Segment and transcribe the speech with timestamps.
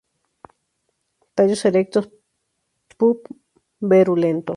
[1.35, 2.09] Tallos erectos,
[2.99, 4.49] puberulentos.